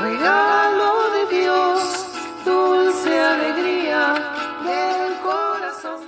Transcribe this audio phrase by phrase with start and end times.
[0.00, 2.06] de Dios,
[2.44, 4.14] dulce alegría
[4.64, 6.00] del corazón.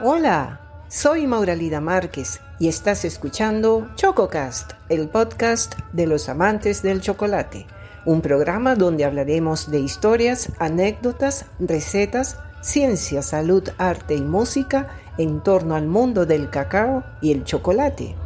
[0.00, 7.68] Hola, soy Mauralida Márquez y estás escuchando ChocoCast, el podcast de los amantes del chocolate,
[8.04, 14.88] un programa donde hablaremos de historias, anécdotas, recetas, ciencia, salud, arte y música
[15.18, 18.16] en torno al mundo del cacao y el chocolate.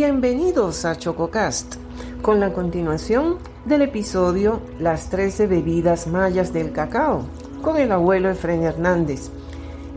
[0.00, 1.76] Bienvenidos a ChocoCast,
[2.20, 7.24] con la continuación del episodio Las 13 bebidas mayas del cacao,
[7.62, 9.30] con el abuelo Efren Hernández.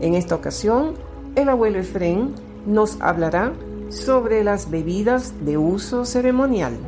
[0.00, 0.94] En esta ocasión,
[1.36, 2.34] el abuelo Efren
[2.64, 3.52] nos hablará
[3.90, 6.78] sobre las bebidas de uso ceremonial.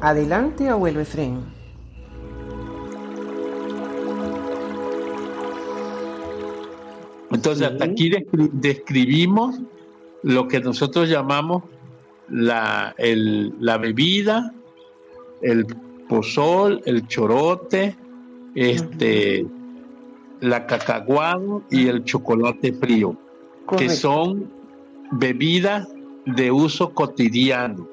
[0.00, 1.38] Adelante, abuelo Efren.
[7.30, 9.60] Entonces, hasta aquí descri- describimos
[10.24, 11.62] lo que nosotros llamamos
[12.32, 14.52] la, el- la bebida,
[15.42, 15.66] el
[16.08, 17.94] pozol, el chorote,
[18.54, 19.46] este,
[20.40, 23.16] la cacahuado y el chocolate frío,
[23.78, 24.50] que son
[25.12, 25.86] bebidas
[26.26, 27.86] de uso cotidiano.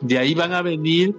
[0.00, 1.14] De ahí van a venir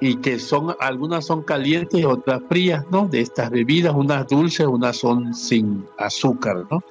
[0.00, 3.06] y que son algunas son calientes y otras frías, ¿no?
[3.06, 6.82] De estas bebidas, unas dulces, unas son sin azúcar, ¿no?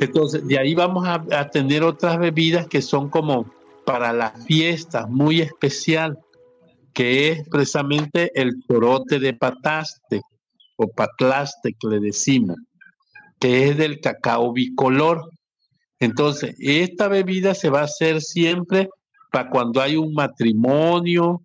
[0.00, 3.46] Entonces, de ahí vamos a, tener otras bebidas que son como
[3.84, 6.18] para las fiestas, muy especial,
[6.92, 10.22] que es precisamente el chorote de pataste
[10.76, 12.56] o patlaste que le decimos,
[13.38, 15.30] que es del cacao bicolor.
[16.00, 18.88] Entonces, esta bebida se va a hacer siempre
[19.30, 21.42] para cuando hay un matrimonio,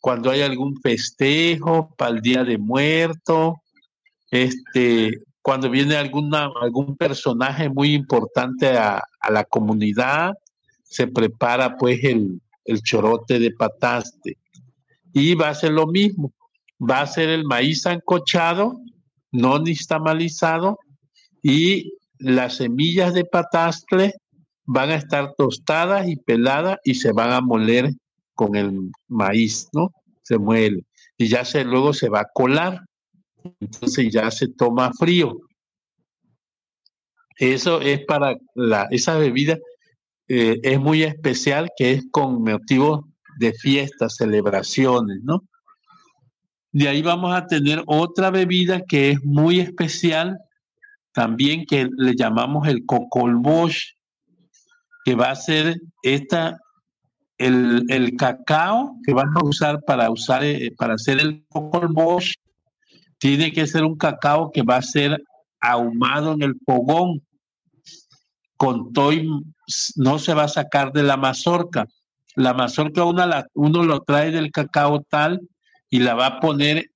[0.00, 3.62] cuando hay algún festejo, para el Día de Muerto,
[4.30, 10.32] este, cuando viene algún personaje muy importante a, a la comunidad,
[10.84, 14.38] se prepara pues el, el chorote de pataste.
[15.12, 16.32] Y va a ser lo mismo,
[16.80, 18.80] va a ser el maíz ancochado,
[19.32, 20.78] no nixtamalizado,
[21.42, 24.14] y las semillas de patastle
[24.64, 27.90] van a estar tostadas y peladas y se van a moler
[28.32, 29.90] con el maíz, ¿no?
[30.22, 30.86] Se muele.
[31.18, 32.80] Y ya se, luego se va a colar
[33.60, 35.36] entonces ya se toma frío.
[37.36, 39.58] Eso es para la, esa bebida
[40.28, 45.42] eh, es muy especial que es con motivo de fiestas, celebraciones, ¿no?
[46.72, 50.38] De ahí vamos a tener otra bebida que es muy especial,
[51.12, 53.92] también que le llamamos el cocolbosh,
[55.04, 56.58] que va a ser esta,
[57.38, 62.32] el, el cacao que van a usar para usar eh, para hacer el cocolbosh
[63.24, 65.24] tiene que ser un cacao que va a ser
[65.58, 67.22] ahumado en el fogón
[68.58, 69.26] con todo y
[69.96, 71.86] no se va a sacar de la mazorca.
[72.36, 75.40] La mazorca uno, la, uno lo trae del cacao tal
[75.88, 76.90] y la va a poner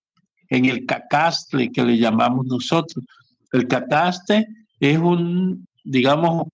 [0.50, 3.02] en el cacastle que le llamamos nosotros.
[3.50, 4.46] El cacaste
[4.80, 6.48] es un, digamos,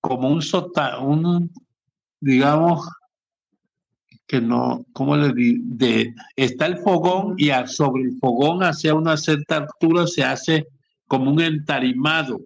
[0.00, 1.52] como un sota, un,
[2.20, 2.88] digamos,
[4.32, 5.62] que no, ¿cómo le digo?
[5.66, 10.66] De, está el fogón y a- sobre el fogón hacia una cierta altura se hace
[11.06, 12.40] como un entarimado.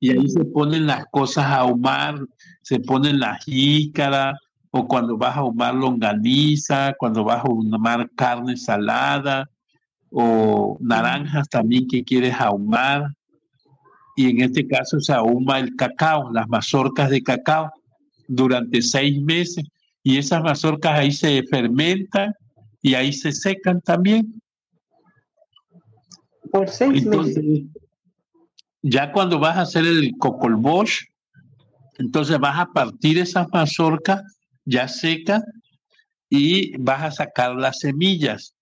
[0.00, 2.16] Y ahí se ponen las cosas a ahumar,
[2.60, 4.38] se ponen la jícara
[4.70, 9.48] o cuando vas a ahumar longaniza, cuando vas a ahumar carne salada
[10.10, 13.06] o naranjas también que quieres ahumar.
[14.14, 17.70] Y en este caso se ahuma el cacao, las mazorcas de cacao
[18.28, 19.64] durante seis meses
[20.02, 22.32] y esas mazorcas ahí se fermentan
[22.82, 24.40] y ahí se secan también.
[26.50, 27.66] Por seis Entonces, meses.
[28.82, 31.02] ya cuando vas a hacer el cocolbosh,
[31.98, 34.22] entonces vas a partir esas mazorcas
[34.64, 35.42] ya secas
[36.28, 38.54] y vas a sacar las semillas.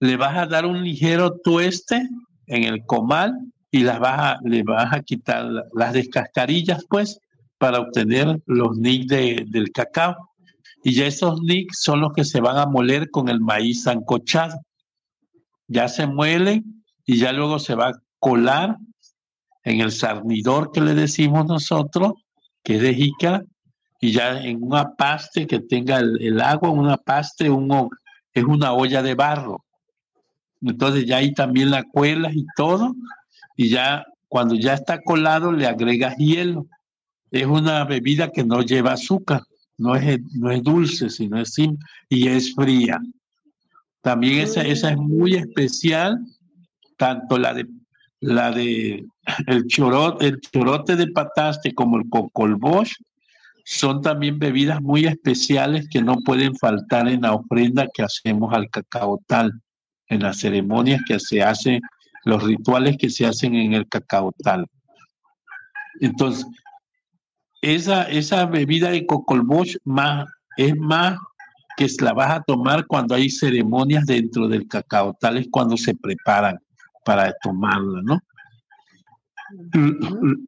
[0.00, 2.08] Le vas a dar un ligero tueste
[2.46, 3.34] en el comal
[3.70, 7.18] y las vas a, le vas a quitar la- las descascarillas, pues,
[7.58, 10.30] para obtener los de- del cacao.
[10.86, 14.60] Y ya esos nicks son los que se van a moler con el maíz ancochado.
[15.66, 18.76] Ya se muelen y ya luego se va a colar
[19.62, 22.12] en el sarnidor que le decimos nosotros,
[22.62, 23.42] que es de jícara,
[23.98, 27.88] y ya en una paste que tenga el, el agua, una paste, un,
[28.34, 29.64] es una olla de barro.
[30.60, 32.94] Entonces ya ahí también la cuelas y todo,
[33.56, 36.66] y ya cuando ya está colado le agregas hielo.
[37.30, 39.44] Es una bebida que no lleva azúcar,
[39.78, 43.00] no es, no es dulce, sino es simple y es fría.
[44.02, 46.18] También esa, esa es muy especial,
[46.96, 47.66] tanto la de
[48.20, 49.04] la de
[49.46, 52.94] el chorote, el chorote de pataste como el cocolbosh
[53.64, 58.68] son también bebidas muy especiales que no pueden faltar en la ofrenda que hacemos al
[58.68, 59.52] cacao tal,
[60.08, 61.80] en las ceremonias que se hacen,
[62.24, 64.66] los rituales que se hacen en el cacao tal.
[66.00, 66.46] Entonces,
[67.64, 71.18] esa, esa bebida de cocolbosh más, es más
[71.76, 75.94] que la vas a tomar cuando hay ceremonias dentro del cacao tal, es cuando se
[75.94, 76.58] preparan
[77.04, 78.20] para tomarla, ¿no?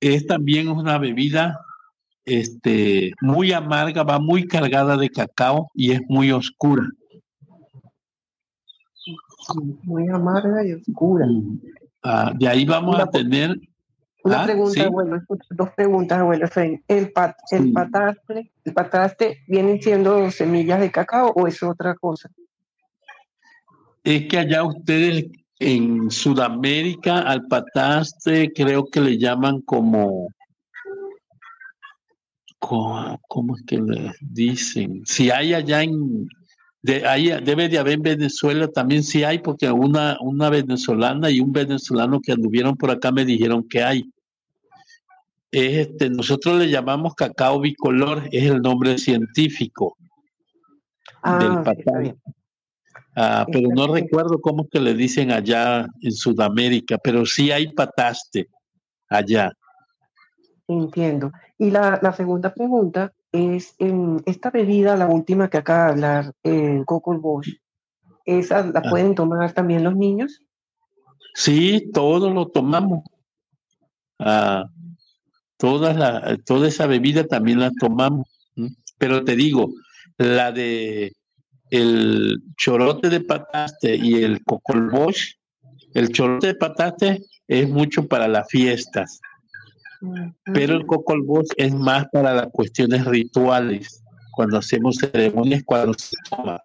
[0.00, 1.60] Es también una bebida
[2.24, 6.84] este, muy amarga, va muy cargada de cacao y es muy oscura.
[9.84, 11.26] Muy amarga y oscura.
[12.02, 13.56] Ah, de ahí vamos a tener.
[14.26, 14.80] Una Ah, pregunta, sí.
[14.80, 16.48] abuelo, dos preguntas, abuelo.
[16.88, 22.28] ¿El, pat, el, pataste, ¿El pataste vienen siendo semillas de cacao o es otra cosa?
[24.02, 25.26] Es que allá ustedes
[25.60, 30.28] en Sudamérica al pataste creo que le llaman como.
[32.58, 35.02] co- ¿Cómo es que le dicen?
[35.06, 36.26] Si hay allá en.
[36.82, 41.40] De, hay, debe de haber en Venezuela también, sí hay, porque una, una venezolana y
[41.40, 44.08] un venezolano que anduvieron por acá me dijeron que hay.
[45.50, 49.96] Es este, nosotros le llamamos cacao bicolor, es el nombre científico
[51.22, 52.20] Ah, del bien.
[53.16, 57.72] Ah, pero no recuerdo cómo es que le dicen allá en Sudamérica, pero sí hay
[57.72, 58.48] pataste
[59.08, 59.50] allá.
[60.68, 61.32] Entiendo.
[61.58, 66.32] Y la, la segunda pregunta es, en esta bebida, la última que acaba de hablar,
[66.42, 67.48] el Coco Bosch,
[68.24, 68.90] ¿esa la Ah.
[68.90, 70.40] pueden tomar también los niños?
[71.34, 73.04] Sí, todo lo tomamos.
[74.18, 74.64] Ah,
[75.56, 78.26] toda, la, toda esa bebida también la tomamos.
[78.98, 79.72] Pero te digo,
[80.18, 81.12] la de
[81.70, 85.32] el chorote de pataste y el cocolbosh,
[85.94, 89.20] el chorote de pataste es mucho para las fiestas.
[90.52, 94.02] Pero el cocolbosh es más para las cuestiones rituales,
[94.32, 96.62] cuando hacemos ceremonias, cuando se toma.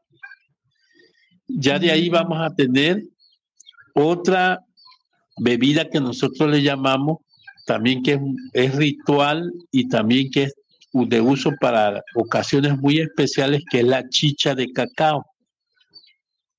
[1.48, 3.04] Ya de ahí vamos a tener
[3.94, 4.64] otra
[5.38, 7.20] bebida que nosotros le llamamos,
[7.66, 8.20] también que
[8.54, 10.54] es, ritual y también que es
[10.94, 15.26] de uso para ocasiones muy especiales, que es la chicha de cacao.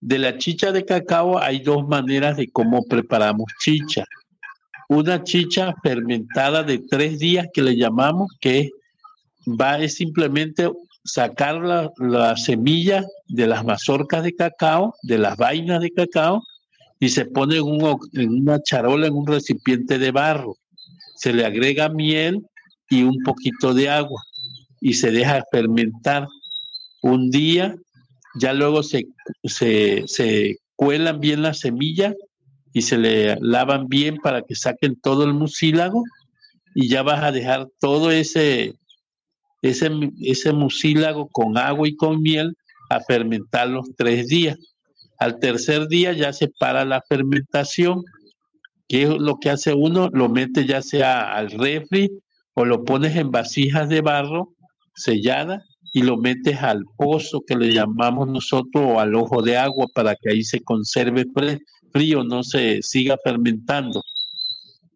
[0.00, 4.04] De la chicha de cacao hay dos maneras de cómo preparamos chicha
[4.96, 8.70] una chicha fermentada de tres días que le llamamos, que
[9.46, 10.70] va es simplemente
[11.04, 16.42] sacar la, la semilla de las mazorcas de cacao, de las vainas de cacao,
[17.00, 20.56] y se pone en una charola, en un recipiente de barro.
[21.22, 22.44] Se le agrega miel
[22.90, 24.20] y un poquito de agua
[24.80, 26.26] y se deja fermentar
[27.00, 27.76] un día.
[28.40, 29.06] Ya luego se,
[29.44, 32.16] se, se cuelan bien las semillas
[32.72, 36.02] y se le lavan bien para que saquen todo el mucílago
[36.74, 38.74] y ya vas a dejar todo ese,
[39.62, 39.90] ese,
[40.22, 42.56] ese mucílago con agua y con miel
[42.90, 44.58] a fermentar los tres días.
[45.20, 48.02] Al tercer día ya se para la fermentación,
[48.92, 52.10] que es lo que hace uno, lo mete ya sea al refri
[52.52, 54.54] o lo pones en vasijas de barro
[54.94, 59.86] sellada y lo metes al pozo que le llamamos nosotros o al ojo de agua
[59.94, 61.24] para que ahí se conserve
[61.90, 64.02] frío, no se siga fermentando.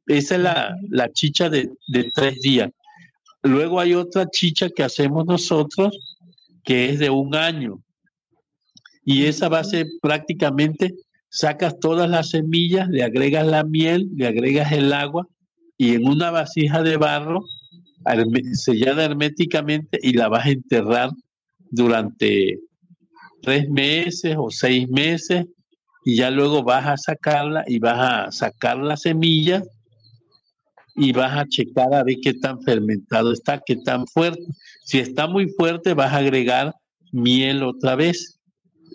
[0.06, 2.68] Esa es la, la chicha de, de, tres días.
[3.42, 5.96] Luego hay otra chicha que hacemos nosotros
[6.62, 7.82] que es de un año.
[9.06, 10.92] Y esa va a ser prácticamente,
[11.28, 15.26] sacas todas las semillas, le agregas la miel, le agregas el agua
[15.76, 17.44] y en una vasija de barro
[18.54, 21.10] sellada herméticamente y la vas a enterrar
[21.70, 22.58] durante
[23.42, 25.46] tres meses o seis meses
[26.04, 29.62] y ya luego vas a sacarla y vas a sacar la semilla
[30.94, 34.42] y vas a checar a ver qué tan fermentado está, qué tan fuerte.
[34.84, 36.74] Si está muy fuerte, vas a agregar
[37.12, 38.35] miel otra vez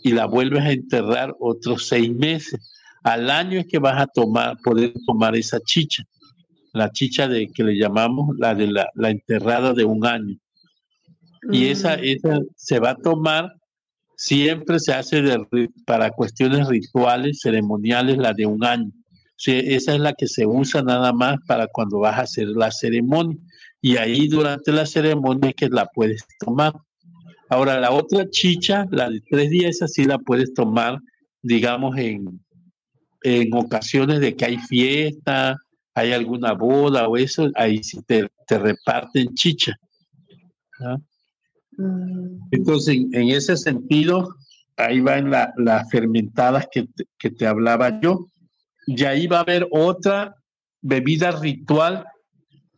[0.04, 2.60] y la vuelves a enterrar otros seis meses.
[3.04, 6.04] Al año es que vas a tomar, poder tomar esa chicha,
[6.74, 10.36] la chicha de que le llamamos la de la, la enterrada de un año.
[11.52, 13.54] Y esa, esa se va a tomar
[14.22, 18.92] siempre se hace de, para cuestiones rituales, ceremoniales, la de un año.
[19.36, 22.70] Sí, esa es la que se usa nada más para cuando vas a hacer la
[22.70, 23.36] ceremonia.
[23.82, 26.74] Y ahí durante la ceremonia es que la puedes tomar.
[27.52, 31.00] Ahora, la otra chicha, la de tres días, esa sí la puedes tomar,
[31.42, 32.40] digamos, en,
[33.24, 35.58] en ocasiones de que hay fiesta,
[35.94, 39.74] hay alguna boda o eso, ahí sí te, te reparten chicha.
[41.78, 44.36] Mm, Entonces, en, en ese sentido,
[44.78, 48.28] ahí van la- las fermentadas que te, que te hablaba yo.
[48.88, 50.36] Y ahí va a haber otra
[50.82, 52.06] bebida ritual,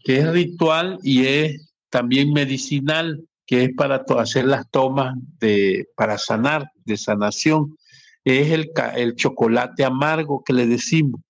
[0.04, 6.18] que es ritual y es también medicinal, que es para hacer las tomas de, para
[6.18, 7.78] sanar, de sanación.
[8.24, 11.22] Es el, el chocolate amargo que le decimos.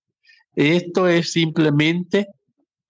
[0.54, 2.28] Esto es simplemente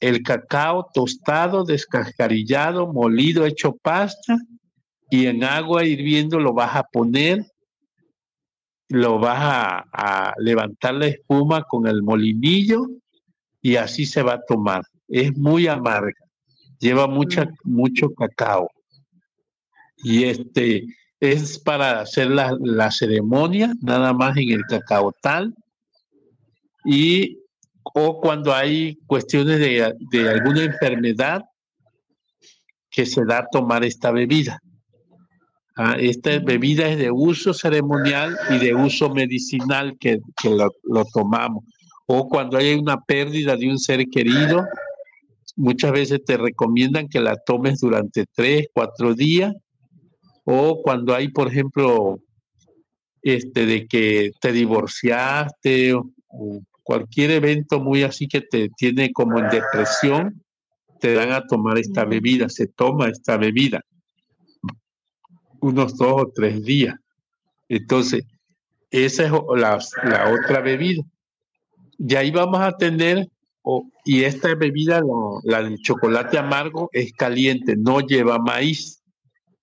[0.00, 4.36] el cacao tostado, descascarillado, molido, hecho pasta,
[5.10, 7.46] y en agua hirviendo lo vas a poner,
[8.88, 12.86] lo vas a, a levantar la espuma con el molinillo
[13.62, 14.82] y así se va a tomar.
[15.08, 16.20] Es muy amarga,
[16.78, 18.68] lleva mucha, mucho cacao.
[20.04, 20.84] Y este
[21.18, 25.54] es para hacer la, la ceremonia, nada más en el cacao tal.
[26.84, 27.38] Y
[27.82, 31.42] o cuando hay cuestiones de, de alguna enfermedad
[32.90, 34.60] que se da a tomar esta bebida.
[35.76, 41.04] Ah, esta bebida es de uso ceremonial y de uso medicinal que, que lo, lo
[41.06, 41.64] tomamos.
[42.06, 44.64] O cuando hay una pérdida de un ser querido,
[45.56, 49.52] muchas veces te recomiendan que la tomes durante tres, cuatro días.
[50.44, 52.18] O cuando hay, por ejemplo,
[53.22, 59.38] este, de que te divorciaste o, o cualquier evento muy así que te tiene como
[59.38, 60.42] en depresión,
[61.00, 63.80] te dan a tomar esta bebida, se toma esta bebida
[65.60, 66.94] unos dos o tres días.
[67.68, 68.24] Entonces,
[68.90, 71.02] esa es la, la otra bebida.
[71.98, 73.28] Y ahí vamos a tener,
[73.62, 79.02] o- y esta bebida, la, la del chocolate amargo, es caliente, no lleva maíz,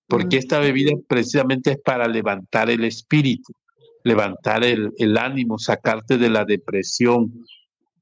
[0.06, 0.38] porque Mm.
[0.40, 3.52] esta bebida precisamente es para levantar el espíritu,
[4.04, 7.32] levantar el, el ánimo, sacarte de la depresión,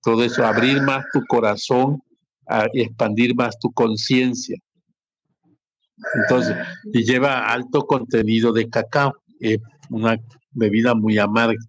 [0.02, 2.02] todo eso, abrir más tu corazón,
[2.48, 4.56] a expandir más tu conciencia.
[6.14, 6.56] Entonces,
[6.92, 9.58] y lleva alto contenido de cacao, es
[9.90, 10.18] una
[10.50, 11.62] bebida muy amarga.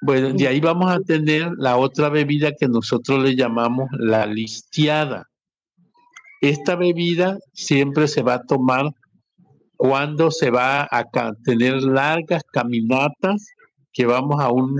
[0.00, 5.28] Bueno, de ahí vamos a tener la otra bebida que nosotros le llamamos la listiada.
[6.42, 8.86] Esta bebida siempre se va a tomar
[9.76, 11.04] cuando se va a
[11.44, 13.46] tener largas caminatas
[13.92, 14.76] que vamos a un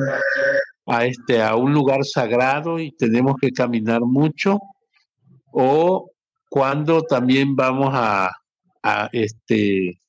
[0.86, 4.58] a este a un lugar sagrado y tenemos que caminar mucho
[5.52, 6.10] o
[6.50, 8.32] cuando también vamos a,
[9.12, 10.00] este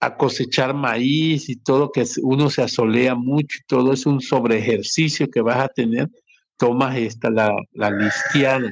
[0.00, 4.58] a cosechar maíz y todo que uno se asolea mucho y todo es un sobre
[4.58, 6.10] ejercicio que vas a tener
[6.58, 8.70] tomas esta la, la listiada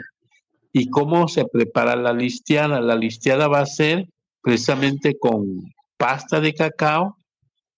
[0.78, 4.06] y cómo se prepara la listiada la listiada va a ser
[4.42, 5.62] precisamente con
[5.96, 7.16] pasta de cacao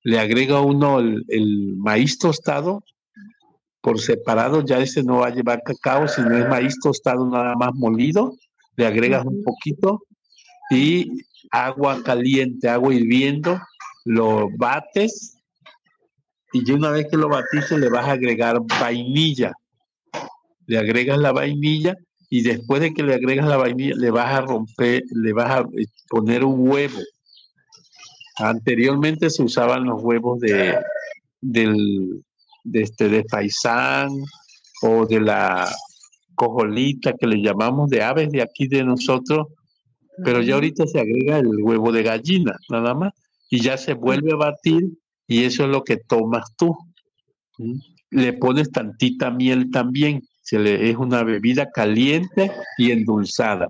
[0.02, 2.82] le agrega uno el, el maíz tostado
[3.80, 7.70] por separado, ya ese no va a llevar cacao, sino es maíz tostado nada más
[7.74, 8.34] molido,
[8.76, 10.02] le agregas un poquito
[10.68, 13.60] y agua caliente, agua hirviendo,
[14.04, 15.38] lo bates
[16.52, 19.52] y ya una vez que lo batiste le vas a agregar vainilla.
[20.66, 21.96] Le agregas la vainilla
[22.30, 25.60] y después de que le agregas la vainilla le vas a romper, le vas a
[25.60, 26.98] eh, poner un huevo.
[28.38, 30.78] Anteriormente se usaban los huevos de,
[31.40, 32.22] del,
[32.64, 34.10] de, este, de faisán
[34.82, 35.68] o de la
[36.34, 39.48] cojolita que le llamamos de aves de aquí de nosotros,
[40.24, 43.12] pero ya ahorita se agrega el huevo de gallina, nada más,
[43.50, 44.84] y ya se vuelve a batir
[45.26, 46.76] y eso es lo que tomas tú.
[47.58, 47.78] ¿Mm?
[48.10, 53.68] Le pones tantita miel también, se le, es una bebida caliente y endulzada.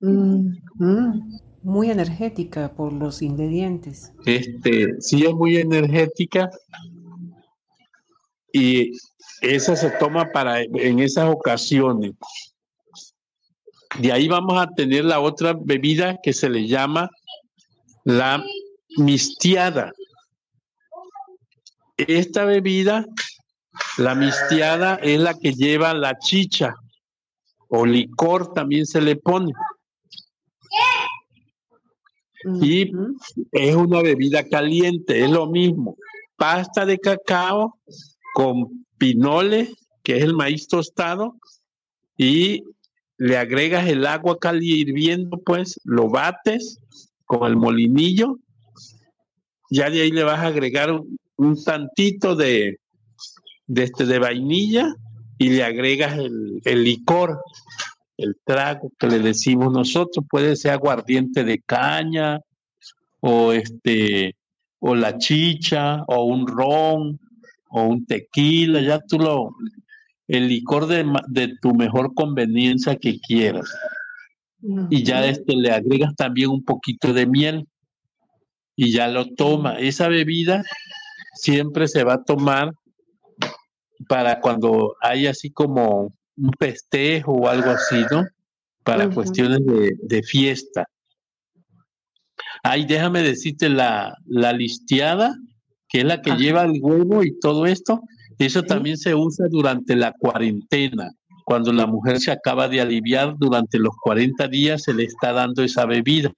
[0.00, 4.12] Mm, mm, Muy energética por los ingredientes.
[4.26, 6.50] Este, sí es muy energética
[8.52, 8.90] y
[9.40, 12.14] esa se toma para en esas ocasiones.
[14.00, 17.10] De ahí vamos a tener la otra bebida que se le llama
[18.02, 18.42] la
[18.96, 19.92] mistiada.
[21.96, 23.06] Esta bebida,
[23.98, 26.74] la mistiada, es la que lleva la chicha
[27.68, 29.52] o licor también se le pone.
[32.62, 32.90] Y
[33.52, 35.96] es una bebida caliente, es lo mismo.
[36.36, 37.78] Pasta de cacao
[38.34, 39.70] con pinole,
[40.02, 41.36] que es el maíz tostado,
[42.16, 42.64] y
[43.16, 46.78] le agregas el agua caliente hirviendo, pues lo bates
[47.26, 48.38] con el molinillo.
[49.70, 52.78] Ya de ahí le vas a agregar un, un tantito de,
[53.68, 54.94] de, este, de vainilla
[55.38, 57.40] y le agregas el, el licor,
[58.16, 60.26] el trago que le decimos nosotros.
[60.28, 62.40] Puede ser aguardiente de caña
[63.20, 64.34] o este
[64.80, 67.18] o la chicha, o un ron,
[67.70, 69.50] o un tequila, ya tú lo,
[70.28, 73.68] el licor de, de tu mejor conveniencia que quieras.
[74.90, 77.66] Y ya este, le agregas también un poquito de miel
[78.74, 79.78] y ya lo toma.
[79.78, 80.64] Esa bebida
[81.34, 82.72] siempre se va a tomar
[84.08, 88.24] para cuando hay así como un festejo o algo así, ¿no?
[88.84, 90.86] Para cuestiones de, de fiesta.
[92.62, 95.34] Ay, déjame decirte la, la listeada,
[95.88, 96.38] que es la que Ajá.
[96.38, 98.00] lleva el huevo y todo esto,
[98.38, 98.66] eso Sí.
[98.66, 101.10] también se usa durante la cuarentena.
[101.44, 105.62] Cuando la mujer se acaba de aliviar durante los 40 días, se le está dando
[105.62, 106.30] esa bebida.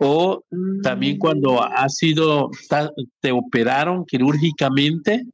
[0.00, 0.42] O
[0.82, 1.18] también Mm.
[1.18, 2.50] cuando ha sido,
[3.20, 5.24] te operaron quirúrgicamente,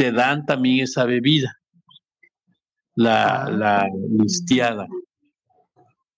[0.00, 1.52] te dan también esa bebida,
[2.94, 3.50] la, Ah.
[3.50, 3.86] la
[4.18, 4.86] listeada,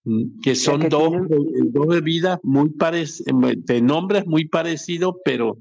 [0.04, 5.58] Mm, que son dos, tienen- be- dos bebidas muy parecidas, de nombres muy parecidos, pero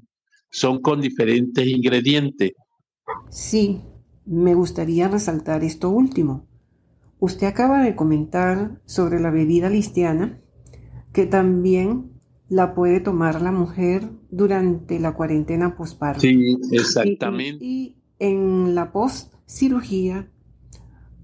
[0.50, 2.52] son con diferentes ingredientes.
[3.30, 3.80] Sí,
[4.24, 6.46] me gustaría resaltar esto último.
[7.20, 10.40] Usted acaba de comentar sobre la bebida listiana,
[11.12, 12.10] que también
[12.48, 16.20] la puede tomar la mujer durante la cuarentena posparto.
[16.20, 16.34] Sí,
[16.70, 17.64] y- exactamente.
[17.64, 20.28] Y, en la post cirugía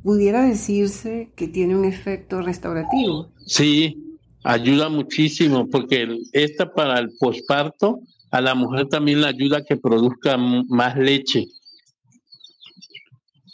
[0.03, 3.31] pudiera decirse que tiene un efecto restaurativo.
[3.47, 8.01] Sí, ayuda muchísimo porque el- esta para el posparto
[8.31, 11.47] a la mujer también le ayuda a que produzca más leche.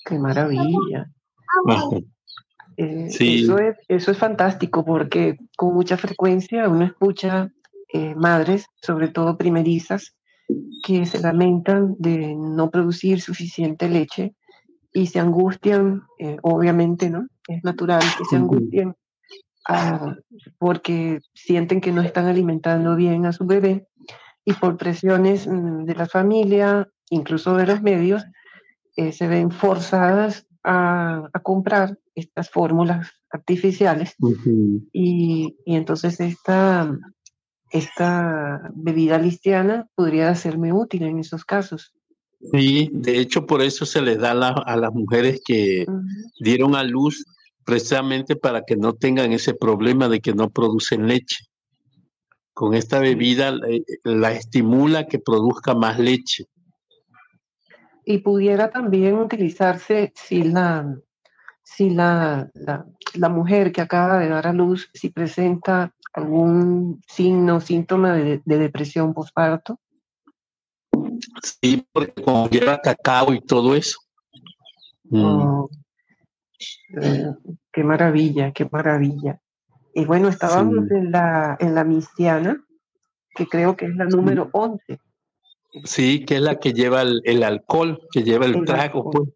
[0.06, 1.10] Qué maravilla.
[2.76, 3.44] Eh, Sí.
[3.44, 7.50] Eso es, eso es fantástico porque con mucha frecuencia uno escucha
[7.92, 10.14] eh, madres, sobre todo primerizas,
[10.82, 14.34] que se lamentan de no producir suficiente leche
[14.92, 17.26] y se angustian, eh, obviamente, ¿no?
[17.48, 18.94] Es natural que se angustien
[19.68, 20.14] ah,
[20.58, 23.86] porque sienten que no están alimentando bien a su bebé
[24.44, 28.24] y por presiones mm, de la familia, incluso de los medios,
[28.96, 34.88] eh, se ven forzadas a, a comprar estas fórmulas artificiales Ujú.
[34.92, 36.96] y, y entonces esta,
[37.74, 41.92] esta bebida listiana podría serme útil en esos casos.
[42.52, 45.84] Sí, de hecho por eso se les da a, la- a las mujeres que
[46.38, 47.24] dieron a luz
[47.64, 51.46] precisamente para que no tengan ese problema de que no producen leche.
[52.52, 56.44] Con esta bebida eh, la estimula que produzca más leche.
[58.04, 60.96] Y pudiera también utilizarse si la,
[61.76, 67.60] si la, la, la mujer que acaba de dar a luz, si presenta algún signo,
[67.60, 69.80] síntoma de, de depresión postparto.
[71.42, 73.98] Sí, porque como lleva cacao y todo eso.
[75.04, 75.24] Mm.
[75.24, 75.70] Oh,
[77.00, 77.26] eh,
[77.72, 79.40] qué maravilla, qué maravilla.
[79.94, 80.94] Y bueno, estábamos Sí.
[80.94, 82.64] en la, en la mistiana,
[83.34, 84.98] que creo que es la número 11.
[85.84, 89.28] Sí, que es la que lleva el, el alcohol, que lleva el, El trago, pues.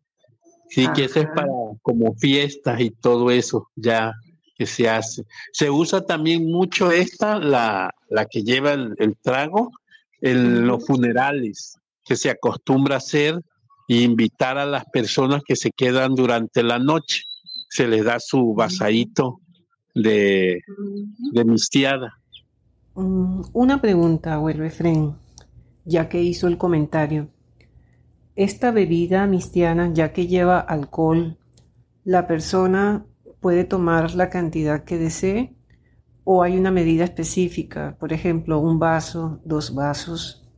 [0.71, 1.49] Sí, que eso es para
[1.83, 4.13] como fiestas y todo eso, ya
[4.57, 5.25] que se hace.
[5.53, 9.71] Se usa también mucho esta, la, la que lleva el, el trago,
[10.21, 13.41] en los funerales, que se acostumbra a hacer
[13.87, 17.23] y invitar a las personas que se quedan durante la noche.
[17.71, 19.41] Se les da su vasadito
[19.95, 20.61] de,
[21.33, 22.15] de mistiada.
[22.95, 25.15] Mm, Una pregunta, abuelo Efren,
[25.85, 27.29] ya que hizo el comentario.
[28.38, 31.37] Esta bebida mistiana, ya que lleva alcohol,
[32.05, 33.05] ¿la persona
[33.40, 35.57] puede tomar la cantidad que desee?
[36.22, 37.96] ¿O hay una medida específica?
[37.98, 40.48] Por ejemplo, un vaso, dos vasos.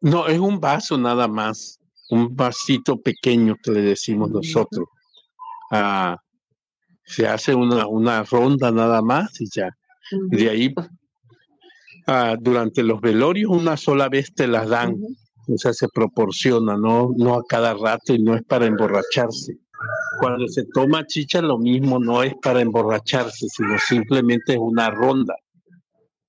[0.00, 4.88] No, es un vaso nada más, un vasito pequeño que le decimos nosotros.
[5.70, 6.16] Ah,
[7.04, 9.76] se hace una, una ronda nada más y ya.
[10.30, 10.74] De ahí,
[12.06, 14.96] ah, durante los velorios, una sola vez te las dan.
[15.48, 19.58] O sea, se proporciona, no, no a cada rato y no es para emborracharse.
[20.18, 25.34] Cuando se toma chicha, lo mismo, no es para emborracharse, sino simplemente es una ronda.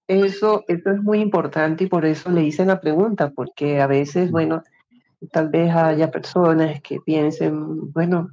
[0.08, 4.32] Eso, eso es muy importante y por eso le hice la pregunta, porque a veces,
[4.32, 4.64] bueno,
[5.32, 8.30] tal vez haya personas que piensen, bueno,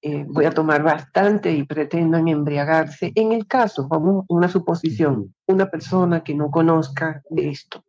[0.00, 3.12] eh, voy a tomar bastante y pretendan embriagarse.
[3.14, 7.84] En el caso, vamos, una suposición, una persona que no conozca de esto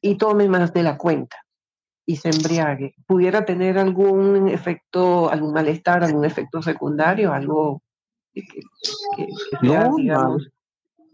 [0.00, 1.45] y tome más de la cuenta
[2.08, 7.82] y se embriague, ¿pudiera tener algún efecto, algún malestar, algún efecto secundario, algo
[8.32, 8.60] que, que-
[9.16, 10.48] que- que sea, No, digamos,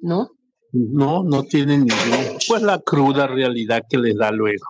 [0.03, 0.29] ¿no?
[0.73, 4.65] No, no tienen ningún, pues la cruda realidad que les da luego.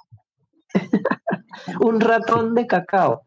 [1.80, 3.22] Un ratón de cacao.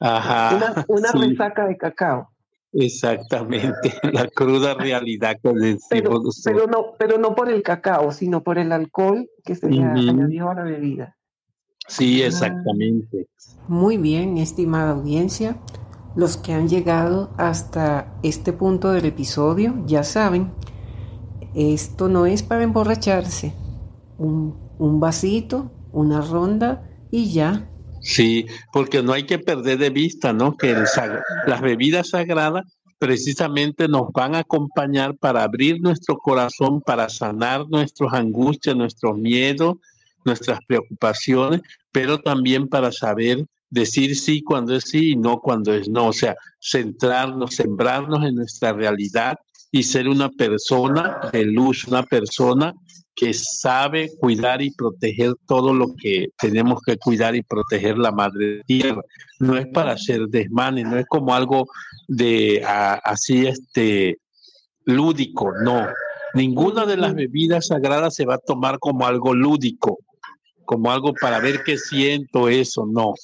[0.00, 0.56] Ajá.
[0.56, 1.18] Una, una sí.
[1.18, 2.28] resaca de cacao.
[2.72, 8.42] Exactamente, la cruda realidad que decimos Pero, pero, no, pero no por el cacao, sino
[8.42, 9.88] por el alcohol que se le Ujú.
[10.10, 11.16] añadió a la bebida.
[11.88, 13.26] Sí, exactamente.
[13.66, 15.58] Muy bien, estimada audiencia.
[16.14, 20.52] Los que han llegado hasta este punto del episodio ya saben,
[21.54, 23.54] esto no es para emborracharse.
[24.18, 27.70] Un, un vasito, una ronda y ya.
[28.00, 30.56] Sí, porque no hay que perder de vista, ¿no?
[30.56, 30.84] Que el
[31.46, 32.64] las bebidas sagradas
[32.98, 39.76] precisamente nos van a acompañar para abrir nuestro corazón, para sanar nuestras angustias, nuestros miedos,
[40.28, 41.60] nuestras preocupaciones,
[41.92, 46.06] pero también para saber decir sí cuando es sí y no cuando es no.
[46.08, 49.36] O sea, centrarnos, sembrarnos en nuestra realidad
[49.72, 52.72] y ser una persona de luz, una persona
[53.14, 58.62] que sabe cuidar y proteger todo lo que tenemos que cuidar y proteger la madre
[58.66, 59.02] tierra.
[59.40, 61.66] No es para hacer desmanes, no es como algo
[62.06, 64.18] de a- así este
[64.84, 65.88] lúdico, no.
[66.34, 69.98] Ninguna de las bebidas sagradas se va a tomar como algo lúdico,
[70.68, 73.14] como algo para ver qué siento eso, no.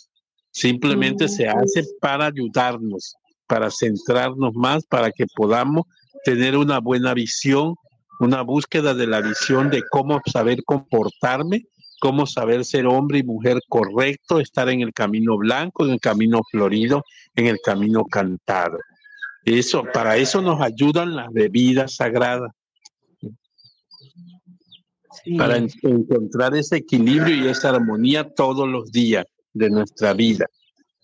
[0.50, 5.84] Simplemente se hace para ayudarnos, para centrarnos más, para que podamos
[6.24, 7.74] tener una buena visión,
[8.18, 11.64] una búsqueda de la visión de cómo saber comportarme,
[12.00, 16.40] cómo saber ser hombre y mujer correcto, estar en el camino blanco, en el camino
[16.50, 17.02] florido,
[17.36, 18.78] en el camino cantado.
[19.44, 22.52] Eso, para eso nos ayudan las bebidas sagradas,
[25.22, 25.36] Sí.
[25.36, 30.46] para en- encontrar ese equilibrio y esa armonía todos los días de nuestra vida.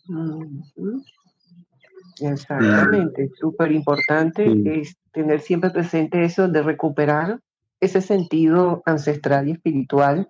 [0.08, 1.02] Ujú.
[2.20, 4.62] Exactamente, súper importante Sí.
[4.66, 7.40] es tener siempre presente eso de recuperar
[7.80, 10.28] ese sentido ancestral y espiritual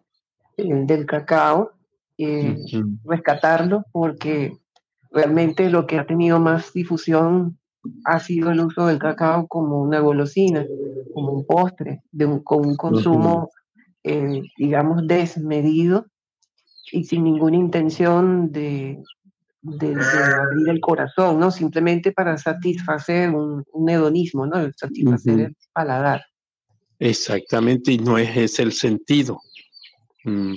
[0.56, 1.72] eh, del cacao,
[2.18, 2.98] eh, Ujú.
[3.04, 4.52] rescatarlo porque
[5.10, 7.58] realmente lo que ha tenido más difusión
[8.04, 10.64] ha sido el uso del cacao como una golosina,
[11.14, 13.50] como un postre, de un, con un consumo,
[14.04, 16.06] eh, digamos, desmedido
[16.92, 19.02] y sin ninguna intención de,
[19.62, 21.50] de, de abrir el corazón, ¿no?
[21.50, 24.58] Simplemente para satisfacer un, un hedonismo, ¿no?
[24.58, 26.24] El Satisfacer el paladar.
[26.98, 29.40] Exactamente, y no es ese el sentido.
[30.24, 30.56] Mm.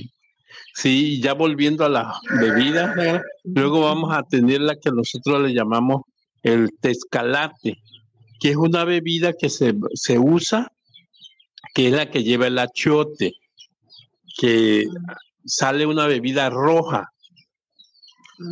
[0.76, 2.96] Sí, ya volviendo a las bebidas,
[3.44, 6.02] luego vamos a tener la que nosotros le llamamos
[6.42, 7.78] el tezcalate,
[8.40, 10.68] que es una bebida que se, se usa,
[11.74, 13.34] que es la que lleva el achiote,
[14.38, 14.86] que
[15.46, 17.10] sale una bebida roja,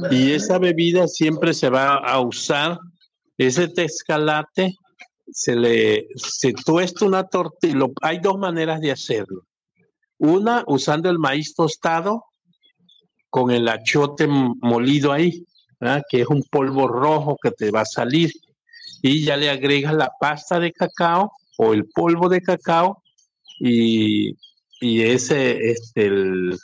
[0.09, 2.79] y esa bebida siempre se va a usar,
[3.37, 4.75] ese tezcalate,
[5.31, 9.43] se le se tuesta una tortilla, hay dos maneras de hacerlo.
[10.17, 12.25] Una, usando el maíz tostado
[13.29, 15.45] con el achote molido ahí,
[15.79, 16.03] ¿verdad?
[16.07, 18.31] que es un polvo rojo que te va a salir.
[19.01, 23.01] Y ya le agregas la pasta de cacao o el polvo de cacao
[23.63, 24.37] y,
[24.79, 26.57] y ese, este, el,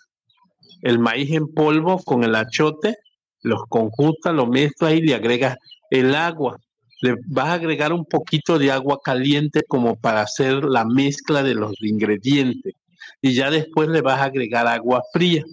[0.82, 2.96] el maíz en polvo con el achote,
[3.44, 5.58] los conjuntas, lo mezclas y le agregas
[5.92, 6.60] el agua.
[7.02, 11.54] Le vas a agregar un poquito de agua caliente como para hacer la mezcla de
[11.54, 12.74] los ingredientes.
[13.22, 15.44] Y ya después le vas a agregar agua fría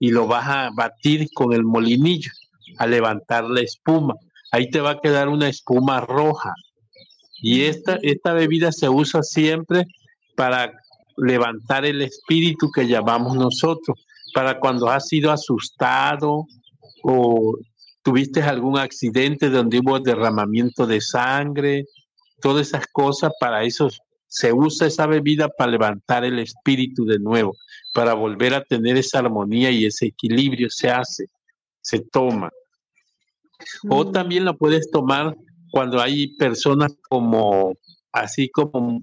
[0.00, 2.30] y lo vas a batir con el molinillo,
[2.78, 4.14] a levantar la espuma.
[4.50, 6.54] Ahí te va a quedar una espuma roja.
[7.42, 9.84] Y esta, esta bebida se usa siempre
[10.34, 10.72] para
[11.16, 16.46] levantar el espíritu que llamamos nosotros, para cuando has sido asustado
[17.02, 17.58] o
[18.02, 21.86] tuviste algún accidente donde hubo derramamiento de sangre,
[22.40, 23.88] todas esas cosas, para eso
[24.28, 27.54] se usa esa bebida para levantar el espíritu de nuevo,
[27.94, 31.26] para volver a tener esa armonía y ese equilibrio se hace,
[31.80, 32.50] se toma.
[33.88, 35.34] O también la puedes tomar
[35.70, 37.74] cuando hay personas como,
[38.12, 39.00] así como,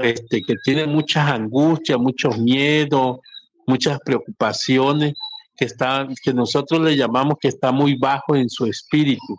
[0.00, 3.18] este, que tienen muchas angustias, muchos miedos,
[3.66, 5.14] muchas preocupaciones,
[5.56, 9.36] que están, que nosotros le llamamos que está muy bajo en su espíritu.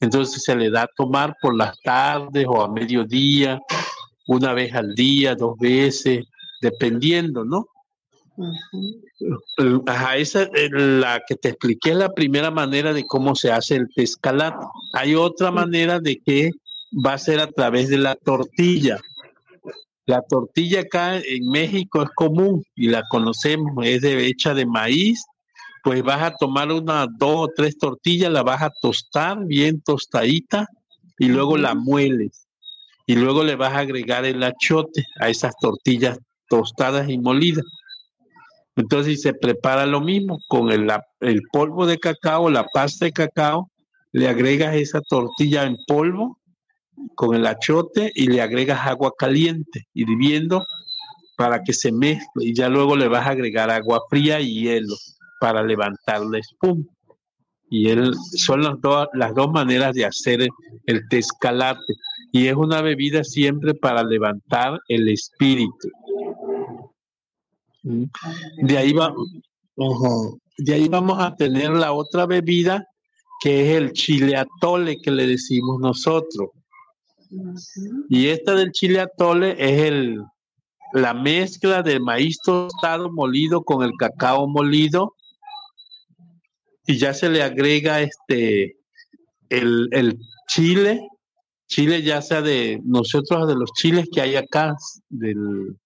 [0.00, 3.60] Entonces se le da a tomar por las tardes o a mediodía,
[4.26, 6.24] una vez al día, dos veces,
[6.60, 7.66] dependiendo, ¿no?
[8.36, 9.82] Ujú.
[9.86, 13.88] Ajá, esa es la que te expliqué, la primera manera de cómo se hace el
[13.88, 14.70] pescalato.
[14.92, 16.50] Hay otra manera de que
[17.04, 18.98] va a ser a través de la tortilla.
[20.06, 25.24] La tortilla acá en México es común y la conocemos, es de, hecha de maíz.
[25.82, 30.66] Pues vas a tomar unas dos o tres tortillas, la vas a tostar bien tostadita
[31.18, 32.46] y luego la mueles.
[33.06, 37.64] Y luego le vas a agregar el achote a esas tortillas tostadas y molidas.
[38.76, 40.88] Entonces se prepara lo mismo con el,
[41.20, 43.70] el polvo de cacao, la pasta de cacao,
[44.12, 46.38] le agregas esa tortilla en polvo
[47.14, 50.64] con el achote y le agregas agua caliente, hirviendo
[51.36, 54.94] para que se mezcle y ya luego le vas a agregar agua fría y hielo
[55.40, 56.84] para levantar la espuma.
[57.68, 60.46] Y él, son las, dos las dos maneras de hacer
[60.86, 61.94] el tezcalate.
[62.32, 65.88] Y es una bebida siempre para levantar el espíritu.
[67.82, 68.04] ¿Mm?
[68.62, 69.12] De ahí, va,
[70.58, 72.86] de ahí vamos a tener la otra bebida
[73.40, 76.50] que es el chile atole que le decimos nosotros.
[78.08, 80.22] Y esta del chile atole es el,
[80.92, 85.14] la mezcla del maíz tostado molido con el cacao molido.
[86.86, 88.76] Y ya se le agrega este
[89.48, 91.00] el, el chile,
[91.68, 94.74] chile ya sea de nosotros, de los chiles que hay acá,
[95.08, 95.76] del,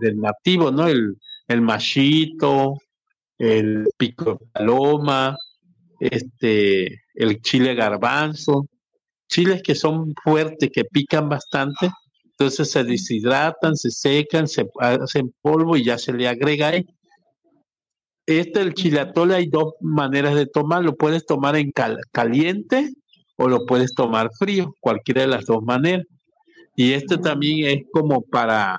[0.00, 0.86] del nativo, ¿no?
[0.86, 1.16] El,
[1.48, 2.78] el machito,
[3.38, 5.36] el pico paloma,
[6.00, 8.66] este, el chile garbanzo,
[9.28, 11.90] chiles que son fuertes, que pican bastante,
[12.24, 16.84] entonces se deshidratan, se secan, se hacen polvo y ya se le agrega ahí.
[18.26, 20.96] Este, el chile atole, hay dos maneras de tomarlo.
[20.96, 21.72] Puedes tomar en
[22.12, 22.92] caliente
[23.36, 26.04] o lo puedes tomar frío, cualquiera de las dos maneras.
[26.74, 28.78] Y este también es como para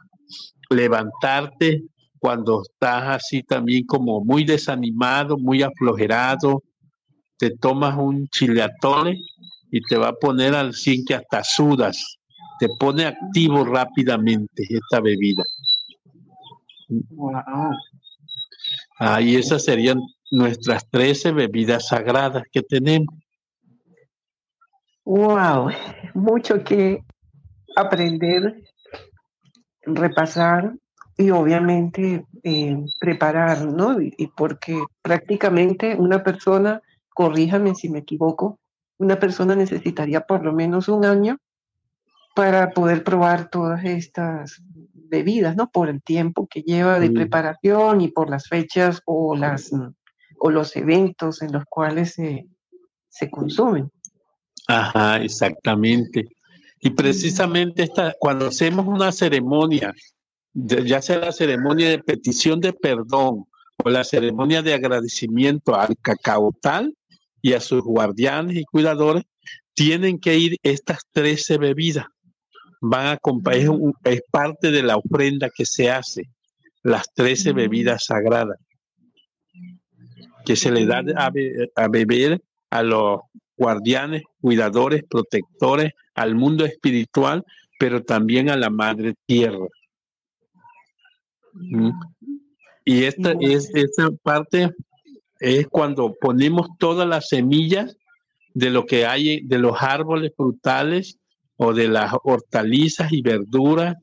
[0.69, 1.83] levantarte
[2.19, 6.61] cuando estás así también como muy desanimado, muy aflojerado,
[7.37, 9.17] te tomas un chile atole
[9.77, 12.17] y te va a poner al 100 que hasta sudas,
[12.59, 15.43] te pone activo rápidamente esta bebida.
[16.89, 17.71] Wow.
[18.99, 23.13] Ah, y esas serían nuestras 13 bebidas sagradas que tenemos.
[25.05, 25.69] Wow,
[26.15, 27.03] mucho que
[27.75, 28.63] aprender,
[29.83, 30.73] repasar
[31.17, 34.01] y obviamente eh, preparar, ¿no?
[34.01, 36.81] Y, y, porque prácticamente una persona,
[37.13, 38.59] corríjame si me equivoco,
[38.97, 41.37] una persona necesitaría por lo menos un año
[42.35, 44.61] para poder probar todas estas
[44.93, 45.69] bebidas, ¿no?
[45.69, 49.71] Por el tiempo que lleva de preparación y por las fechas o, las,
[50.39, 52.45] o los eventos en los cuales se,
[53.09, 53.89] se consumen.
[54.67, 56.27] Ajá, exactamente.
[56.79, 59.93] Y precisamente esta, cuando hacemos una ceremonia,
[60.53, 63.45] ya sea la ceremonia de petición de perdón
[63.83, 66.93] o la ceremonia de agradecimiento al cacao tal
[67.41, 69.23] y a sus guardianes y cuidadores,
[69.73, 72.05] tienen que ir estas 13 bebidas.
[72.81, 73.19] Van a
[73.53, 73.69] es,
[74.03, 76.29] es, parte de la ofrenda que se hace,
[76.83, 78.57] las 13 bebidas sagradas,
[80.45, 81.31] que se le da a,
[81.75, 83.21] a beber a los
[83.55, 87.43] guardianes, cuidadores, protectores, al mundo espiritual,
[87.79, 89.67] pero también a la madre tierra.
[91.53, 91.91] ¿Mm?
[92.85, 94.69] Y esta, es, esta parte
[95.39, 97.95] es cuando ponemos todas las semillas
[98.53, 101.19] de lo que hay, de los árboles frutales
[101.57, 103.95] o de las hortalizas y verduras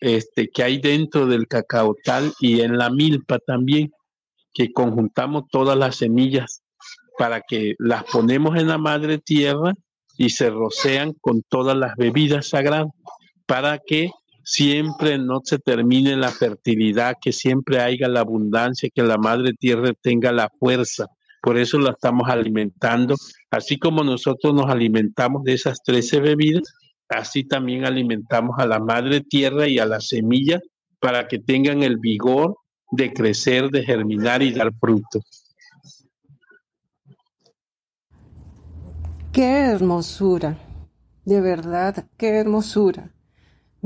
[0.00, 3.90] este, que hay dentro del cacao tal y en la milpa también,
[4.52, 6.62] que conjuntamos todas las semillas
[7.18, 9.74] para que las ponemos en la madre tierra
[10.16, 12.88] y se rocean con todas las bebidas sagradas,
[13.46, 14.10] para que
[14.46, 19.92] siempre no se termine la fertilidad, que siempre haya la abundancia, que la madre tierra
[20.00, 21.06] tenga la fuerza
[21.46, 23.14] por eso la estamos alimentando.
[23.52, 26.74] Así como nosotros nos alimentamos de esas 13 bebidas,
[27.08, 30.58] así también alimentamos a la madre tierra y a la semilla
[30.98, 32.56] para que tengan el vigor
[32.90, 35.20] de crecer, de germinar y dar fruto.
[39.32, 40.58] Qué hermosura,
[41.24, 43.12] de verdad, qué hermosura.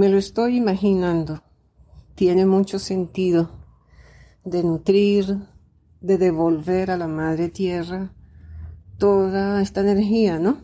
[0.01, 1.43] Me lo estoy imaginando.
[2.15, 3.51] Tiene mucho sentido
[4.47, 5.41] de nutrir,
[6.01, 8.11] de devolver a la madre tierra
[8.97, 10.63] toda esta energía, ¿no?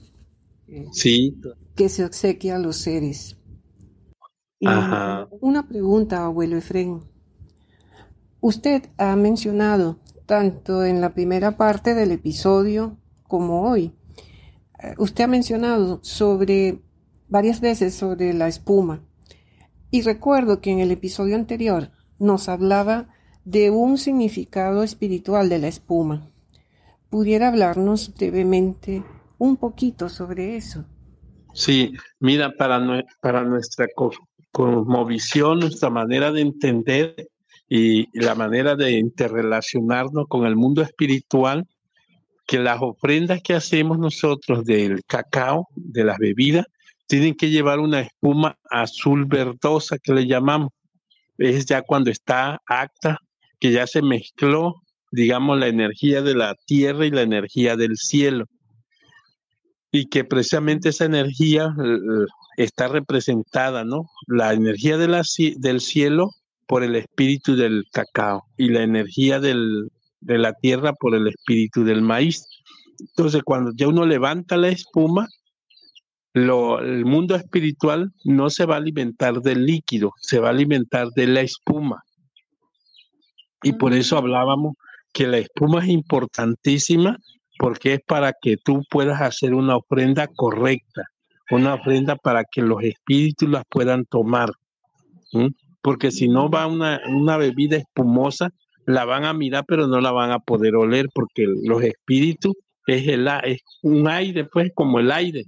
[0.93, 1.39] Sí.
[1.75, 3.37] Que se obsequia a los seres.
[5.43, 7.03] una pregunta, abuelo Efren.
[8.41, 13.93] Usted ha mencionado, tanto en la primera parte del episodio como hoy,
[14.83, 16.81] eh, usted ha mencionado sobre
[17.29, 19.06] varias veces sobre la espuma.
[19.91, 23.09] Y recuerdo que en el episodio anterior nos hablaba
[23.45, 26.29] de un significado espiritual de la espuma.
[27.09, 29.05] ¿Pudiera hablarnos brevemente
[29.39, 30.85] un poquito sobre eso?
[31.55, 33.87] Sí, mira, para, para nuestra
[34.53, 37.29] cosmovisión, nuestra manera de entender
[37.69, 41.67] y la manera de interrelacionarnos con el mundo espiritual,
[42.47, 46.67] que las ofrendas que hacemos nosotros del cacao, de las bebidas,
[47.07, 50.71] tienen que llevar una espuma azul verdosa que le llamamos.
[51.39, 53.19] Es ya cuando está acta
[53.61, 58.47] que ya se mezcló, digamos, la energía de la tierra y la energía del cielo.
[59.93, 62.27] y que precisamente esa energía eh,
[62.59, 64.11] está representada, ¿no?
[64.27, 65.23] La energía de la,
[65.57, 66.33] del cielo
[66.67, 69.89] por el espíritu del cacao y la energía del,
[70.21, 72.45] de la tierra por el espíritu del maíz.
[72.99, 75.29] Entonces, cuando ya uno levanta la espuma,
[76.37, 81.09] lo, el mundo espiritual no se va a alimentar del líquido, se va a alimentar
[81.17, 82.03] de la espuma.
[83.63, 84.75] Y por eso hablábamos
[85.15, 87.17] que la espuma es importantísima
[87.59, 91.05] porque es para que tú puedas hacer una ofrenda correcta,
[91.51, 94.51] una ofrenda para que los espíritus las puedan tomar.
[95.81, 98.51] Porque si no va una, una bebida espumosa,
[98.85, 102.53] la van a mirar, pero no la van a poder oler, porque los espíritus
[102.87, 105.47] es, el, es un aire, pues, como el aire.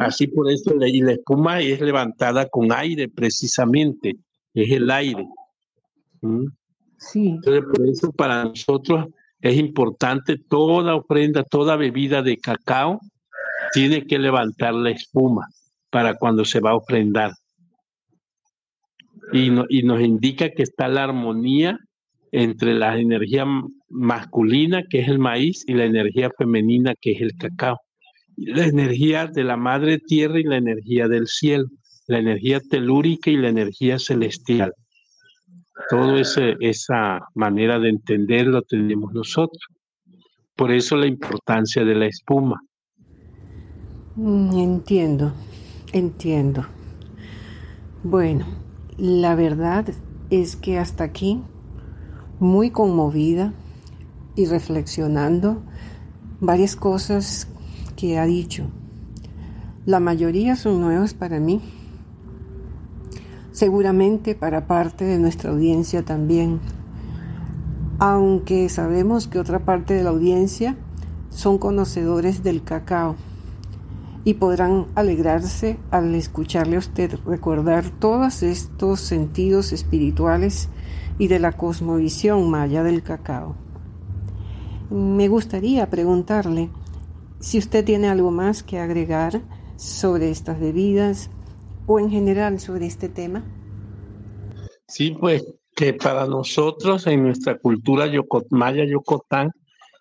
[0.00, 4.16] Así por eso, y la espuma es levantada con aire, precisamente,
[4.54, 5.26] es el aire.
[6.96, 7.28] Sí.
[7.28, 9.06] Entonces, por eso para nosotros
[9.40, 12.98] es importante toda ofrenda, toda bebida de cacao
[13.72, 15.46] tiene que levantar la espuma
[15.90, 17.32] para cuando se va a ofrendar.
[19.32, 21.78] Y, y nos indica que está la armonía
[22.32, 23.44] entre la energía
[23.88, 27.78] masculina, que es el maíz, y la energía femenina, que es el cacao.
[28.40, 31.66] La energía de la madre tierra y la energía del cielo,
[32.06, 34.72] la energía telúrica y la energía celestial.
[35.90, 39.62] Todo esa manera de entenderlo tenemos nosotros.
[40.54, 42.60] Por eso la importancia de la espuma.
[44.16, 45.32] Mm, entiendo,
[45.92, 46.66] entiendo.
[48.02, 48.46] Bueno,
[48.96, 49.86] la verdad
[50.30, 51.42] es que hasta aquí
[52.40, 53.52] muy conmovida
[54.36, 55.62] y reflexionando
[56.40, 57.48] varias cosas
[57.98, 58.62] que ha dicho.
[59.84, 61.60] La mayoría son nuevas para mí,
[63.50, 66.60] seguramente para parte de nuestra audiencia también,
[67.98, 70.76] aunque sabemos que otra parte de la audiencia
[71.28, 73.16] son conocedores del cacao
[74.22, 80.68] y podrán alegrarse al escucharle a usted recordar todos estos sentidos espirituales
[81.18, 83.56] y de la cosmovisión maya del cacao.
[84.88, 86.70] Me gustaría preguntarle
[87.40, 89.40] si usted tiene algo más que agregar
[89.76, 91.30] sobre estas bebidas
[91.86, 93.44] o en general sobre este tema.
[94.86, 98.06] Sí, pues que para nosotros en nuestra cultura
[98.50, 99.50] maya yocotán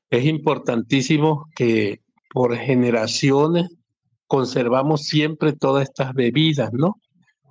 [0.10, 2.02] es importantísimo que
[2.34, 3.68] por generaciones
[4.26, 6.96] conservamos siempre todas estas bebidas, ¿no?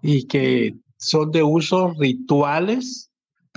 [0.02, 3.06] Y que son de usos rituales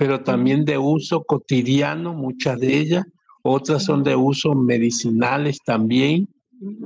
[0.00, 3.04] pero también de uso cotidiano, muchas de ellas.
[3.42, 6.28] Otras son de uso medicinales también,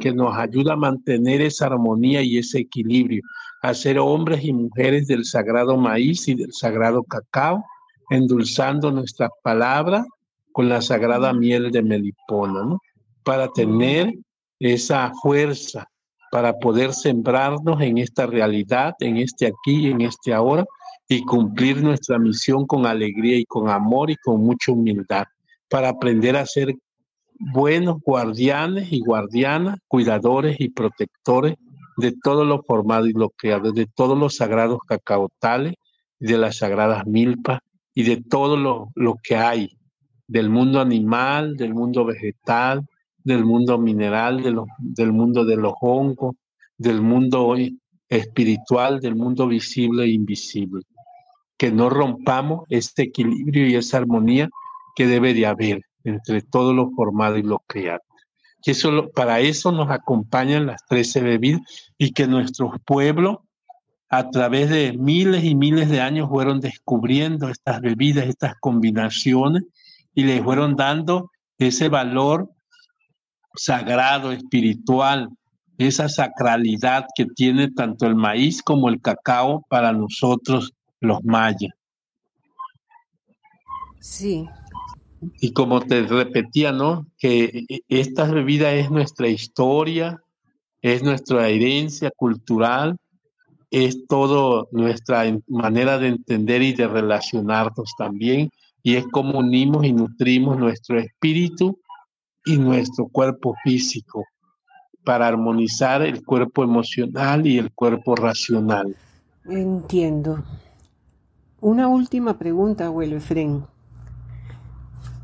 [0.01, 3.23] que nos ayuda a mantener esa armonía y ese equilibrio,
[3.63, 7.65] a ser hombres y mujeres del sagrado maíz y del sagrado cacao,
[8.11, 10.07] endulzando nuestras palabras
[10.53, 12.81] con la sagrada miel de melipona, ¿no?
[13.25, 14.15] Para tener
[14.61, 15.89] esa fuerza,
[16.31, 20.65] para poder sembrarnos en esta realidad, en este aquí, en este ahora,
[21.09, 25.25] y cumplir nuestra misión con alegría y con amor y con mucha humildad,
[25.75, 26.77] para aprender a ser
[27.53, 31.57] buenos guardianes y guardianas, cuidadores y protectores
[31.97, 33.33] de todo lo formado y lo
[33.73, 35.75] de todos los sagrados cacaotales,
[36.21, 37.59] de las sagradas milpas
[37.93, 39.77] y de todo lo, lo que hay,
[40.29, 42.87] del mundo animal, del mundo vegetal,
[43.25, 44.45] del mundo mineral,
[44.79, 46.37] del mundo de los hongos,
[46.79, 47.53] del mundo
[48.09, 50.83] espiritual, del mundo visible e invisible.
[51.57, 54.49] Que no rompamos este equilibrio y esa armonía
[54.95, 58.03] que debe de haber entre todo lo formado y lo creado.
[58.63, 61.61] Que eso, para eso nos acompañan las 13 bebidas
[61.99, 63.39] y que nuestros pueblos
[64.09, 69.65] a través de miles y miles de años fueron descubriendo estas bebidas, estas combinaciones
[70.15, 72.49] y les fueron dando ese valor
[73.57, 75.29] sagrado, espiritual,
[75.79, 81.73] esa sacralidad que tiene tanto el maíz como el cacao para nosotros los mayas.
[84.01, 84.47] Sí.
[85.41, 87.07] Y como te repetía, ¿no?
[87.19, 90.23] Que esta bebida es nuestra historia,
[90.83, 92.97] es nuestra herencia cultural,
[93.71, 98.51] es todo nuestra manera de entender y de relacionarnos también,
[98.83, 101.79] y es como unimos y nutrimos nuestro espíritu
[102.45, 104.25] y nuestro cuerpo físico
[105.05, 108.95] para armonizar el cuerpo emocional y el cuerpo racional.
[109.45, 110.45] Entiendo.
[111.61, 113.65] Una última pregunta, abuelo Efren.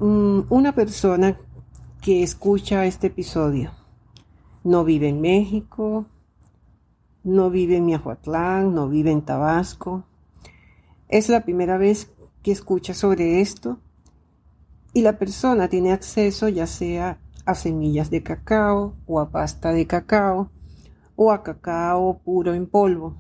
[0.01, 1.37] Mm, una persona
[2.01, 3.73] que escucha este episodio
[4.65, 6.07] no vive en México,
[7.23, 10.05] no vive en Miahuatlán, no vive en Tabasco.
[11.09, 12.11] Es la primera vez
[12.43, 13.79] que escucha sobre esto
[14.95, 19.87] y la persona tiene acceso ya sea a semillas de cacao o a pasta de
[19.87, 20.51] cacao
[21.15, 23.19] o a cacao puro en polvo.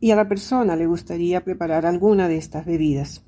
[0.00, 3.24] Y a la persona le gustaría preparar alguna de estas bebidas.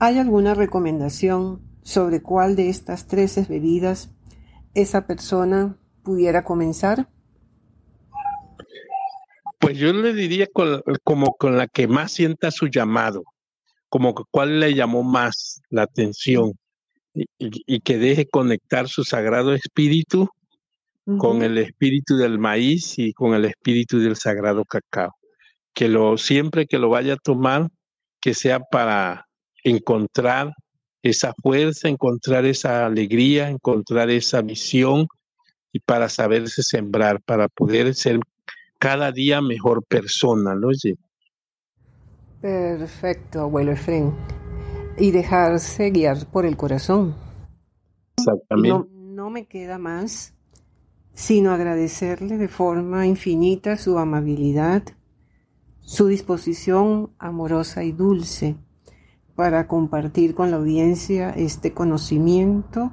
[0.00, 4.10] ¿Hay alguna recomendación sobre cuál de estas 13 bebidas
[4.74, 7.08] esa persona pudiera comenzar?
[9.58, 10.46] Pues yo le diría
[11.02, 13.24] como con la que más sienta su llamado,
[13.88, 16.52] como cuál le llamó más la atención
[17.12, 20.28] y, que deje conectar su sagrado espíritu
[21.18, 25.16] con el espíritu del maíz y con el espíritu del sagrado cacao.
[25.72, 27.68] Que lo siempre que lo vaya a tomar,
[28.20, 29.27] que sea para
[29.64, 30.54] encontrar
[31.02, 35.06] esa fuerza, encontrar esa alegría, encontrar esa visión
[35.72, 38.20] y para saberse sembrar, para poder ser
[38.78, 40.68] cada día mejor persona, ¿no?
[42.40, 44.14] Perfecto, abuelo Efren.
[44.96, 47.14] Y dejarse guiar por el corazón.
[48.16, 48.88] Exactamente.
[48.92, 50.34] No, me queda más
[51.18, 54.84] sino agradecerle de forma infinita su amabilidad,
[55.80, 58.54] su disposición amorosa y dulce
[59.38, 62.90] para compartir con la audiencia este conocimiento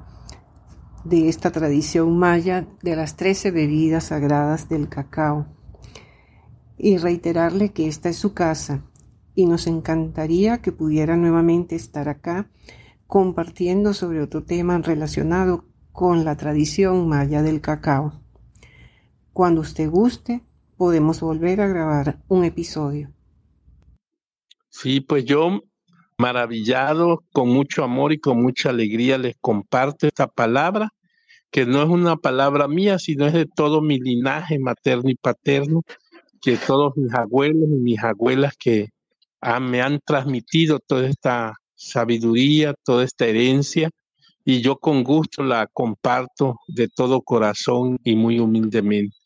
[1.02, 5.48] de esta tradición maya de las trece bebidas sagradas del cacao
[6.78, 8.84] y reiterarle que esta es su casa
[9.34, 12.48] y nos encantaría que pudiera nuevamente estar acá
[13.08, 18.22] compartiendo sobre otro tema relacionado con la tradición maya del cacao.
[19.32, 20.44] Cuando usted guste,
[20.76, 23.12] podemos volver a grabar un episodio.
[24.68, 25.62] Sí, pues yo
[26.18, 30.90] maravillado, con mucho amor y con mucha alegría les comparto esta palabra,
[31.50, 35.82] que no es una palabra mía, sino es de todo mi linaje materno y paterno,
[36.40, 38.88] que todos mis abuelos y mis abuelas que
[39.60, 43.90] me han transmitido toda esta sabiduría, toda esta herencia,
[44.44, 49.16] y yo con gusto la comparto de todo corazón y muy humildemente.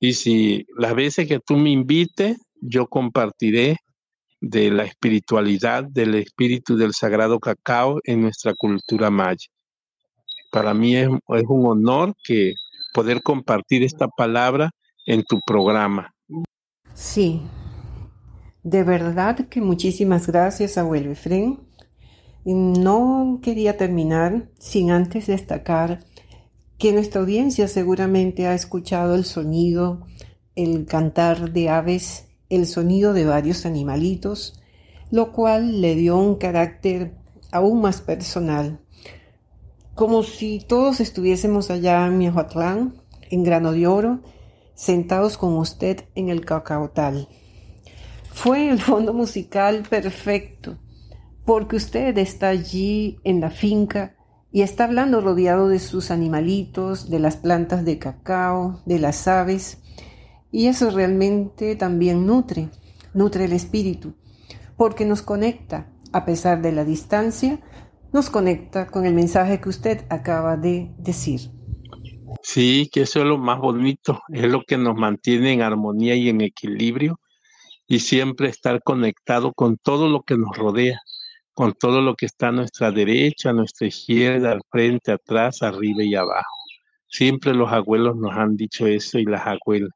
[0.00, 3.76] Y si las veces que tú me invites, yo compartiré
[4.42, 9.46] de la espiritualidad, del espíritu del sagrado cacao en nuestra cultura maya.
[10.50, 12.54] Para mí es, un honor que
[12.92, 14.70] poder compartir esta palabra
[15.06, 16.12] en tu programa.
[16.92, 17.40] Sí,
[18.64, 21.60] de verdad que muchísimas gracias, abuelo Efren.
[22.44, 26.00] No quería terminar sin antes destacar
[26.78, 30.04] que nuestra audiencia seguramente ha escuchado el sonido,
[30.56, 34.60] el cantar de aves, el sonido de varios animalitos,
[35.10, 37.14] lo cual le dio un carácter
[37.50, 38.80] aún más personal,
[39.94, 42.94] como si todos estuviésemos allá en Miahuatlán,
[43.30, 44.20] en Grano de Oro,
[44.74, 47.28] sentados con usted en el cacaotal.
[48.32, 50.78] Fue el fondo musical perfecto,
[51.44, 54.16] porque usted está allí en la finca
[54.50, 59.81] y está hablando rodeado de sus animalitos, de las plantas de cacao, de las aves,
[60.52, 62.68] y eso realmente también nutre,
[63.14, 64.14] nutre el espíritu,
[64.76, 67.60] porque nos conecta, a pesar de la distancia,
[68.12, 71.50] nos conecta con el mensaje que usted acaba de decir.
[72.42, 76.28] Sí, que eso es lo más bonito, es lo que nos mantiene en armonía y
[76.28, 77.18] en equilibrio
[77.86, 80.98] y siempre estar conectado con todo lo que nos rodea,
[81.54, 86.02] con todo lo que está a nuestra derecha, a nuestra izquierda, al frente, atrás, arriba
[86.02, 86.56] y abajo.
[87.06, 89.90] Siempre los abuelos nos han dicho eso y las abuelas.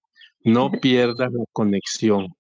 [0.47, 2.35] No pierdas la conexión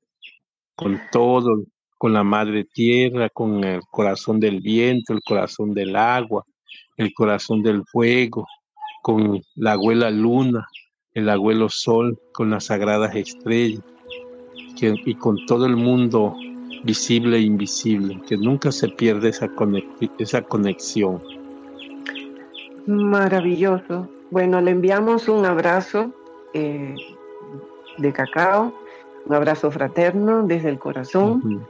[0.74, 1.64] con todo,
[1.98, 6.44] con la madre tierra, con el corazón del viento, el corazón del agua,
[6.96, 8.46] el corazón del fuego,
[9.02, 10.66] con la abuela luna,
[11.14, 13.82] el abuelo sol, con las sagradas estrellas
[14.78, 16.36] y con todo el mundo
[16.84, 19.50] visible e invisible, que nunca se pierde esa,
[20.18, 21.22] esa conexión.
[22.86, 24.08] Maravilloso.
[24.30, 26.12] Bueno, le enviamos un abrazo
[26.54, 26.94] eh,
[27.98, 28.72] de cacao,
[29.24, 31.66] un abrazo fraterno desde el corazón.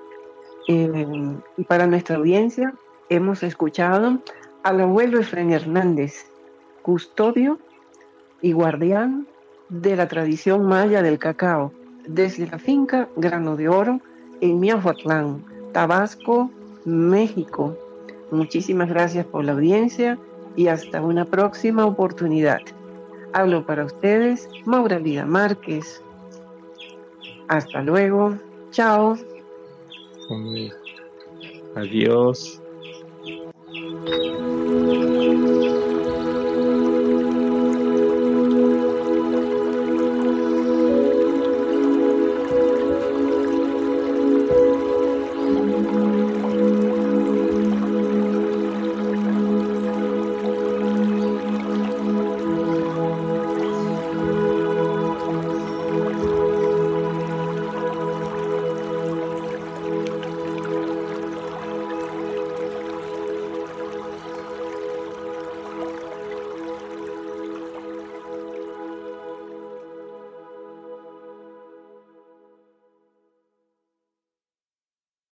[0.68, 2.74] Eh, y para nuestra audiencia,
[3.08, 4.18] hemos escuchado
[4.62, 6.30] al abuelo Efraín Hernández,
[6.82, 7.58] custodio
[8.42, 9.26] y guardián
[9.68, 11.72] de la tradición maya del cacao
[12.06, 14.00] desde la finca Grano de Oro
[14.40, 16.50] en Miahuatlán, Tabasco,
[16.84, 17.76] México.
[18.30, 20.18] Muchísimas gracias por la audiencia
[20.56, 22.60] y hasta una próxima oportunidad.
[23.32, 26.02] Hablo para ustedes, Maura Vida Márquez.
[27.48, 28.36] Hasta luego.
[28.70, 29.16] Chao.
[31.74, 32.60] Adiós.